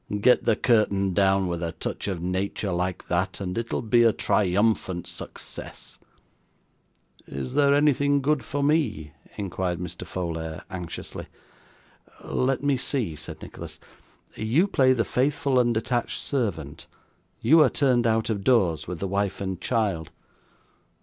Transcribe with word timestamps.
Get 0.19 0.45
the 0.45 0.55
curtain 0.55 1.13
down 1.13 1.47
with 1.47 1.61
a 1.61 1.73
touch 1.73 2.07
of 2.07 2.23
nature 2.23 2.71
like 2.71 3.07
that, 3.07 3.39
and 3.39 3.55
it'll 3.55 3.83
be 3.83 4.01
a 4.01 4.11
triumphant 4.11 5.05
success.' 5.05 5.99
'Is 7.27 7.53
there 7.53 7.75
anything 7.75 8.19
good 8.19 8.43
for 8.43 8.63
me?' 8.63 9.11
inquired 9.37 9.77
Mr. 9.77 10.03
Folair, 10.03 10.63
anxiously. 10.71 11.27
'Let 12.25 12.63
me 12.63 12.77
see,' 12.77 13.15
said 13.15 13.43
Nicholas. 13.43 13.79
'You 14.33 14.65
play 14.65 14.93
the 14.93 15.05
faithful 15.05 15.59
and 15.59 15.77
attached 15.77 16.17
servant; 16.19 16.87
you 17.39 17.59
are 17.61 17.69
turned 17.69 18.07
out 18.07 18.31
of 18.31 18.43
doors 18.43 18.87
with 18.87 18.97
the 18.97 19.07
wife 19.07 19.39
and 19.39 19.61
child. 19.61 20.09